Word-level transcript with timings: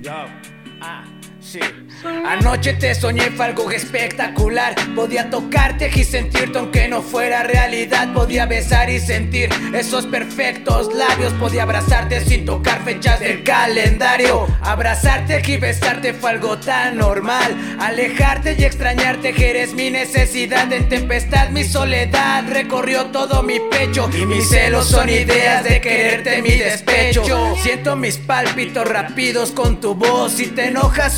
Yo, 0.00 0.26
ah, 0.80 1.04
sí. 1.40 1.60
Anoche 2.26 2.74
te 2.74 2.94
soñé, 2.94 3.30
fue 3.30 3.46
algo 3.46 3.70
espectacular. 3.70 4.74
Podía 4.94 5.30
tocarte 5.30 5.90
y 5.92 6.04
sentirte 6.04 6.58
aunque 6.58 6.86
no 6.88 7.02
fuera 7.02 7.42
realidad. 7.42 8.12
Podía 8.12 8.46
besar 8.46 8.88
y 8.88 9.00
sentir 9.00 9.48
esos 9.74 10.06
perfectos 10.06 10.94
labios. 10.94 11.32
Podía 11.34 11.64
abrazarte 11.64 12.24
sin 12.24 12.44
tocar 12.44 12.84
fechas 12.84 13.18
del 13.20 13.42
calendario. 13.42 14.46
Abrazarte 14.62 15.42
y 15.46 15.56
besarte 15.56 16.12
fue 16.12 16.30
algo 16.30 16.58
tan 16.58 16.98
normal. 16.98 17.78
Alejarte 17.80 18.54
y 18.58 18.64
extrañarte 18.64 19.32
que 19.32 19.50
eres 19.50 19.74
mi 19.74 19.90
necesidad. 19.90 20.72
En 20.72 20.88
tempestad 20.88 21.48
mi 21.48 21.64
soledad 21.64 22.44
recorrió 22.48 23.06
todo 23.06 23.42
mi 23.42 23.58
pecho. 23.58 24.08
Y 24.16 24.24
mis 24.24 24.48
celos 24.48 24.86
son 24.86 25.08
ideas 25.08 25.64
de 25.64 25.80
quererte 25.80 26.42
mi 26.42 26.50
despecho. 26.50 27.24
Siento 27.60 27.96
mis 27.96 28.18
pálpitos 28.18 28.86
rápidos 28.86 29.50
con 29.50 29.80
tu 29.80 29.94
voz. 29.94 30.32
Si 30.34 30.46
te 30.46 30.66
enojas, 30.66 31.16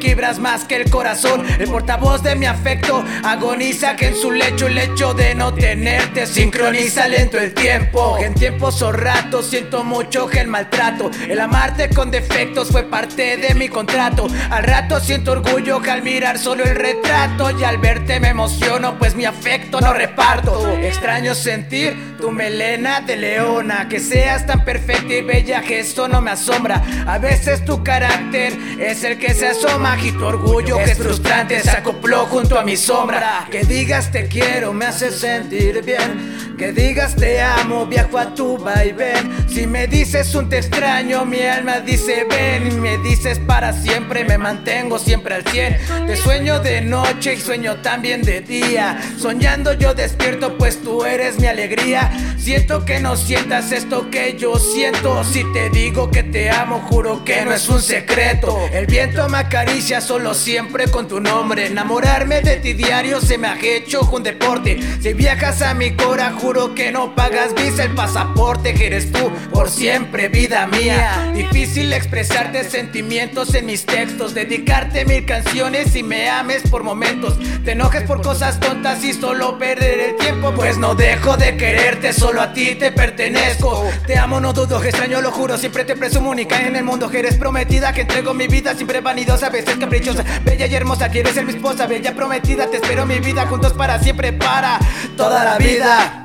quibras 0.00 0.38
más 0.38 0.64
que 0.64 0.76
el 0.76 0.90
corazón. 0.90 1.44
El 1.58 1.68
portavoz 1.68 2.22
de 2.22 2.34
mi 2.34 2.46
afecto 2.46 3.04
agoniza 3.22 3.94
que 3.94 4.06
en 4.08 4.16
su 4.16 4.30
lecho 4.30 4.66
el 4.66 4.78
hecho 4.78 5.12
de 5.12 5.34
no 5.34 5.52
tenerte 5.52 6.26
sincroniza 6.26 7.08
lento 7.08 7.38
el 7.38 7.52
tiempo. 7.52 8.16
En 8.18 8.34
tiempos 8.34 8.80
o 8.80 8.90
ratos 8.90 9.46
siento 9.46 9.84
mucho 9.84 10.26
que 10.26 10.40
el 10.40 10.48
maltrato. 10.48 11.10
El 11.28 11.40
amarte 11.40 11.90
con 11.90 12.10
defectos 12.10 12.68
fue 12.70 12.84
parte 12.84 13.36
de 13.36 13.54
mi 13.54 13.68
contrato. 13.68 14.28
Al 14.50 14.64
rato 14.64 14.98
siento 14.98 15.32
orgullo 15.32 15.82
que 15.82 15.90
al 15.90 16.02
mirar 16.02 16.38
solo 16.38 16.64
el 16.64 16.74
retrato 16.74 17.50
y 17.58 17.64
al 17.64 17.78
verte 17.78 18.20
me 18.20 18.28
emociono 18.28 18.98
pues 18.98 19.14
mi 19.14 19.26
afecto 19.26 19.80
no 19.80 19.92
reparto. 19.92 20.70
Extraño 20.70 21.34
sentir 21.34 22.16
tu 22.18 22.30
melena 22.30 23.02
de 23.02 23.16
leona, 23.16 23.88
que 23.88 24.00
seas 24.00 24.46
tan 24.46 24.64
perfecta 24.64 25.14
y 25.14 25.20
bella 25.20 25.60
que 25.60 25.80
esto 25.80 26.08
no 26.08 26.22
me 26.22 26.30
asombra. 26.30 26.82
A 27.06 27.18
veces 27.18 27.64
tu 27.64 27.84
carácter 27.84 28.54
es 28.78 29.04
el 29.04 29.18
que 29.18 29.23
se 29.32 29.48
asoma 29.48 29.96
y 30.02 30.12
tu 30.12 30.24
orgullo 30.24 30.76
que 30.76 30.90
es 30.90 30.98
frustrante 30.98 31.60
se 31.60 31.70
acopló 31.70 32.26
junto 32.26 32.58
a 32.58 32.64
mi 32.64 32.76
sombra. 32.76 33.46
Que 33.50 33.64
digas 33.64 34.10
te 34.10 34.26
quiero 34.26 34.72
me 34.72 34.86
hace 34.86 35.10
sentir 35.10 35.82
bien. 35.84 36.54
Que 36.58 36.72
digas 36.72 37.16
te 37.16 37.40
amo, 37.40 37.86
viajo 37.86 38.18
a 38.18 38.34
tu 38.34 38.58
vaivén. 38.58 39.48
Si 39.48 39.66
me 39.66 39.86
dices 39.86 40.34
un 40.34 40.48
te 40.48 40.58
extraño, 40.58 41.24
mi 41.24 41.40
alma 41.42 41.80
dice 41.80 42.26
ven. 42.28 42.68
Y 42.68 42.74
me 42.74 42.98
dices 42.98 43.38
para 43.38 43.72
siempre, 43.72 44.24
me 44.24 44.38
mantengo 44.38 44.98
siempre 44.98 45.36
al 45.36 45.44
cien. 45.46 45.78
Te 46.06 46.16
sueño 46.16 46.60
de 46.60 46.80
noche 46.80 47.34
y 47.34 47.40
sueño 47.40 47.76
también 47.76 48.22
de 48.22 48.40
día. 48.40 49.00
Soñando 49.18 49.72
yo 49.72 49.94
despierto, 49.94 50.56
pues 50.58 50.82
tú 50.82 51.04
eres 51.04 51.38
mi 51.38 51.46
alegría. 51.46 52.10
Siento 52.44 52.84
que 52.84 53.00
no 53.00 53.16
sientas 53.16 53.72
esto 53.72 54.10
que 54.10 54.36
yo 54.36 54.58
siento. 54.58 55.24
Si 55.24 55.50
te 55.54 55.70
digo 55.70 56.10
que 56.10 56.22
te 56.22 56.50
amo, 56.50 56.80
juro 56.90 57.24
que 57.24 57.42
no 57.42 57.54
es 57.54 57.66
un 57.70 57.80
secreto. 57.80 58.58
El 58.70 58.84
viento 58.84 59.26
me 59.30 59.38
acaricia 59.38 60.02
solo 60.02 60.34
siempre 60.34 60.88
con 60.88 61.08
tu 61.08 61.20
nombre. 61.20 61.68
Enamorarme 61.68 62.42
de 62.42 62.56
ti 62.56 62.74
diario 62.74 63.22
se 63.22 63.38
me 63.38 63.48
ha 63.48 63.58
hecho 63.58 64.02
un 64.12 64.22
deporte. 64.22 64.78
Si 65.00 65.14
viajas 65.14 65.62
a 65.62 65.72
mi 65.72 65.92
cora, 65.92 66.34
juro 66.38 66.74
que 66.74 66.92
no 66.92 67.14
pagas 67.14 67.54
visa 67.54 67.84
el 67.84 67.94
pasaporte. 67.94 68.74
Que 68.74 68.88
eres 68.88 69.10
tú 69.10 69.32
por 69.50 69.70
siempre, 69.70 70.28
vida 70.28 70.66
mía. 70.66 71.32
Difícil 71.34 71.94
expresarte 71.94 72.64
sentimientos 72.64 73.54
en 73.54 73.64
mis 73.64 73.86
textos. 73.86 74.34
Dedicarte 74.34 75.06
mil 75.06 75.24
canciones 75.24 75.96
y 75.96 76.02
me 76.02 76.28
ames 76.28 76.60
por 76.70 76.82
momentos. 76.82 77.38
Te 77.64 77.72
enojes 77.72 78.02
por 78.02 78.20
cosas 78.20 78.60
tontas 78.60 79.02
y 79.02 79.14
solo 79.14 79.58
perder 79.58 79.98
el 80.00 80.16
tiempo. 80.16 80.52
Pues 80.54 80.76
no 80.76 80.94
dejo 80.94 81.38
de 81.38 81.56
quererte, 81.56 82.12
solo 82.12 82.33
a 82.40 82.52
ti 82.52 82.74
te 82.74 82.92
pertenezco. 82.92 83.88
Te 84.06 84.18
amo, 84.18 84.40
no 84.40 84.52
dudo, 84.52 84.80
que 84.80 84.88
extraño, 84.88 85.20
lo 85.20 85.30
juro. 85.30 85.56
Siempre 85.56 85.84
te 85.84 85.96
presumo 85.96 86.30
única 86.30 86.60
en 86.60 86.76
el 86.76 86.84
mundo. 86.84 87.08
Que 87.10 87.20
eres 87.20 87.36
prometida, 87.36 87.92
que 87.92 88.02
entrego 88.02 88.34
mi 88.34 88.46
vida 88.46 88.74
siempre 88.74 89.00
vanidosa, 89.00 89.46
a 89.46 89.50
veces 89.50 89.76
caprichosa. 89.76 90.24
Bella 90.44 90.66
y 90.66 90.74
hermosa, 90.74 91.08
quieres 91.08 91.34
ser 91.34 91.44
mi 91.44 91.52
esposa, 91.52 91.86
bella 91.86 92.14
prometida. 92.14 92.68
Te 92.68 92.76
espero 92.76 93.06
mi 93.06 93.18
vida 93.20 93.46
juntos 93.46 93.72
para 93.72 93.98
siempre, 93.98 94.32
para 94.32 94.78
toda 95.16 95.44
la 95.44 95.58
vida. 95.58 96.24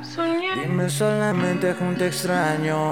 Dime 0.62 0.90
solamente 0.90 1.72
junto 1.72 2.04
extraño 2.04 2.90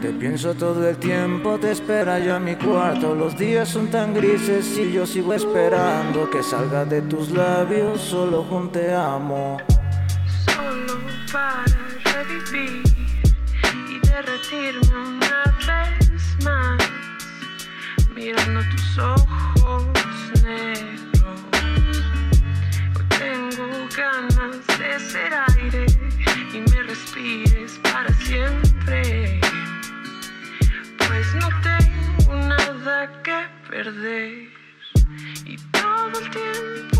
Te 0.00 0.10
pienso 0.10 0.54
todo 0.54 0.88
el 0.88 0.96
tiempo, 0.96 1.58
te 1.58 1.72
espera 1.72 2.18
yo 2.18 2.36
en 2.36 2.44
mi 2.44 2.54
cuarto 2.54 3.14
Los 3.14 3.36
días 3.36 3.68
son 3.68 3.88
tan 3.88 4.14
grises 4.14 4.78
y 4.78 4.92
yo 4.92 5.04
sigo 5.04 5.34
esperando 5.34 6.30
Que 6.30 6.42
salga 6.42 6.84
de 6.84 7.02
tus 7.02 7.30
labios, 7.30 8.00
solo 8.00 8.44
junto 8.44 8.78
te 8.78 8.94
amo 8.94 9.58
Solo 10.46 11.00
para 11.32 11.81
revivir 12.22 12.82
y 13.88 13.98
derretirme 14.06 14.96
una 14.96 15.44
vez 15.66 16.44
más 16.44 16.78
Mirando 18.14 18.60
tus 18.70 18.98
ojos 18.98 19.86
negros 20.44 21.40
Hoy 22.94 23.04
tengo 23.18 23.88
ganas 23.96 24.66
de 24.78 25.00
ser 25.00 25.32
aire 25.56 25.86
y 26.52 26.60
me 26.70 26.82
respires 26.82 27.80
para 27.82 28.12
siempre. 28.14 29.40
Pues 30.98 31.34
no 31.36 31.48
tengo 31.62 32.36
nada 32.36 33.22
que 33.22 33.46
perder 33.70 34.48
y 35.46 35.56
todo 35.72 36.20
el 36.20 36.30
tiempo 36.30 36.91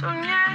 soñé. 0.00 0.47